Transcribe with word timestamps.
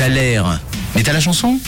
Thaler. 0.00 0.40
Mais 0.96 1.02
t'as 1.02 1.12
la 1.12 1.20
chanson? 1.20 1.58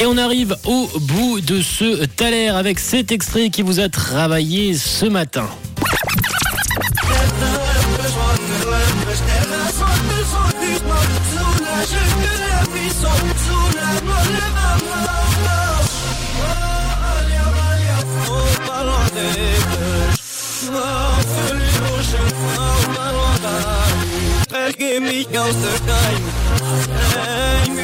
Et 0.00 0.06
on 0.06 0.18
arrive 0.18 0.56
au 0.64 0.88
bout 0.98 1.40
de 1.40 1.62
ce 1.62 2.04
Thaler 2.04 2.48
avec 2.48 2.80
cet 2.80 3.12
extrait 3.12 3.48
qui 3.48 3.62
vous 3.62 3.78
a 3.78 3.88
travaillé 3.88 4.74
ce 4.74 5.06
matin. 5.06 5.46
give 24.76 25.02
me 25.02 25.24
closer 25.24 25.78
time. 25.86 27.83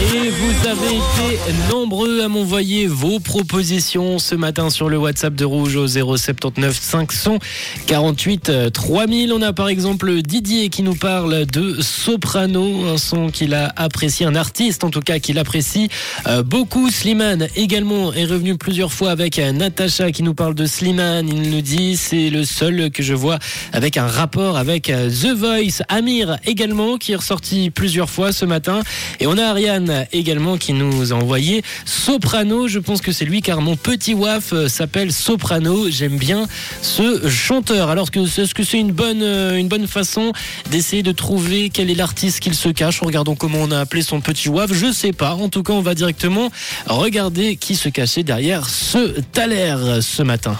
Et 0.00 0.30
vous 0.30 0.68
avez 0.68 0.96
été 0.96 1.38
nombreux 1.70 2.22
à 2.22 2.28
m'envoyer 2.28 2.86
vos 2.86 3.20
propositions 3.20 4.18
ce 4.18 4.34
matin 4.34 4.70
sur 4.70 4.88
le 4.88 4.96
WhatsApp 4.96 5.34
de 5.34 5.44
Rouge 5.44 5.76
au 5.76 5.86
079 5.86 6.74
548 6.80 8.72
3000. 8.72 9.32
On 9.32 9.42
a 9.42 9.52
par 9.52 9.68
exemple 9.68 10.22
Didier 10.22 10.70
qui 10.70 10.82
nous 10.82 10.94
parle 10.94 11.44
de 11.44 11.82
Soprano, 11.82 12.86
un 12.86 12.96
son 12.98 13.28
qu'il 13.28 13.52
a 13.52 13.70
apprécié, 13.76 14.24
un 14.24 14.34
artiste 14.34 14.84
en 14.84 14.90
tout 14.90 15.00
cas 15.00 15.18
qu'il 15.18 15.38
apprécie 15.38 15.90
euh, 16.26 16.42
beaucoup. 16.42 16.90
Slimane 16.90 17.48
également 17.56 18.12
est 18.14 18.24
revenu 18.24 18.56
plusieurs 18.56 18.92
fois 18.92 19.10
avec 19.10 19.38
Natacha 19.38 20.12
qui 20.12 20.22
nous 20.22 20.34
parle 20.34 20.54
de 20.54 20.64
Slimane. 20.64 21.28
Il 21.28 21.50
nous 21.50 21.60
dit 21.60 21.98
c'est 21.98 22.30
le 22.30 22.44
seul 22.44 22.90
que 22.90 23.02
je 23.02 23.12
vois 23.12 23.38
avec 23.72 23.98
un 23.98 24.06
rapport 24.06 24.56
avec 24.56 24.88
euh, 24.88 25.10
The 25.10 25.36
Voice. 25.36 25.82
Amir 25.88 26.38
également 26.46 26.53
qui 26.98 27.12
est 27.12 27.16
ressorti 27.16 27.70
plusieurs 27.70 28.08
fois 28.08 28.32
ce 28.32 28.44
matin. 28.44 28.80
Et 29.20 29.26
on 29.26 29.36
a 29.36 29.44
Ariane 29.44 30.06
également 30.12 30.56
qui 30.56 30.72
nous 30.72 31.12
a 31.12 31.16
envoyé 31.16 31.62
Soprano. 31.84 32.68
Je 32.68 32.78
pense 32.78 33.00
que 33.00 33.12
c'est 33.12 33.24
lui 33.24 33.42
car 33.42 33.60
mon 33.60 33.76
petit 33.76 34.14
waf 34.14 34.52
euh, 34.52 34.68
s'appelle 34.68 35.12
Soprano. 35.12 35.90
J'aime 35.90 36.16
bien 36.16 36.46
ce 36.80 37.28
chanteur. 37.28 37.90
Alors 37.90 38.10
que 38.10 38.20
est-ce 38.20 38.54
que 38.54 38.62
c'est 38.62 38.78
une 38.78 38.92
bonne, 38.92 39.22
euh, 39.22 39.56
une 39.56 39.68
bonne 39.68 39.86
façon 39.86 40.32
d'essayer 40.70 41.02
de 41.02 41.12
trouver 41.12 41.70
quel 41.70 41.90
est 41.90 41.94
l'artiste 41.94 42.40
qu'il 42.40 42.54
se 42.54 42.68
cache 42.68 43.00
Regardons 43.00 43.34
comment 43.34 43.58
on 43.60 43.70
a 43.70 43.80
appelé 43.80 44.02
son 44.02 44.20
petit 44.20 44.48
waf? 44.48 44.72
Je 44.72 44.92
sais 44.92 45.12
pas. 45.12 45.34
En 45.34 45.48
tout 45.48 45.62
cas, 45.62 45.72
on 45.72 45.82
va 45.82 45.94
directement 45.94 46.50
regarder 46.86 47.56
qui 47.56 47.74
se 47.76 47.88
cachait 47.88 48.22
derrière 48.22 48.68
ce 48.68 49.20
Thaler 49.32 50.00
ce 50.00 50.22
matin. 50.22 50.56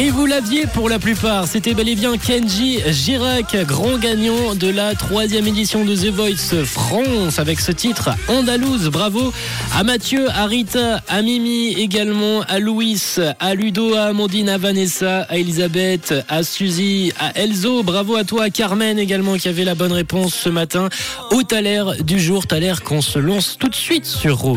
Et 0.00 0.10
vous 0.10 0.26
l'aviez 0.26 0.64
pour 0.68 0.88
la 0.88 1.00
plupart, 1.00 1.48
c'était 1.48 1.74
bel 1.74 1.88
et 1.88 1.96
bien 1.96 2.16
Kenji 2.18 2.78
Girac, 2.86 3.56
grand 3.66 3.98
gagnant 3.98 4.54
de 4.54 4.68
la 4.68 4.94
troisième 4.94 5.48
édition 5.48 5.84
de 5.84 5.92
The 5.96 6.14
Voice 6.14 6.64
France 6.64 7.40
avec 7.40 7.58
ce 7.58 7.72
titre 7.72 8.10
Andalouse. 8.28 8.90
Bravo 8.90 9.32
à 9.74 9.82
Mathieu, 9.82 10.28
à 10.30 10.46
Rita, 10.46 11.02
à 11.08 11.20
Mimi 11.22 11.72
également, 11.72 12.42
à 12.42 12.60
Louis, 12.60 13.16
à 13.40 13.54
Ludo, 13.56 13.94
à 13.94 14.02
Amandine, 14.02 14.50
à 14.50 14.56
Vanessa, 14.56 15.22
à 15.22 15.36
Elisabeth, 15.36 16.14
à 16.28 16.44
Suzy, 16.44 17.12
à 17.18 17.36
Elzo. 17.36 17.82
Bravo 17.82 18.14
à 18.14 18.22
toi, 18.22 18.44
à 18.44 18.50
Carmen 18.50 19.00
également 19.00 19.34
qui 19.34 19.48
avait 19.48 19.64
la 19.64 19.74
bonne 19.74 19.90
réponse 19.90 20.32
ce 20.32 20.48
matin 20.48 20.90
au 21.32 21.42
Thaler 21.42 21.82
du 22.04 22.20
jour. 22.20 22.46
Thaler 22.46 22.74
qu'on 22.84 23.02
se 23.02 23.18
lance 23.18 23.56
tout 23.58 23.68
de 23.68 23.74
suite 23.74 24.06
sur 24.06 24.38
Rouge. 24.38 24.56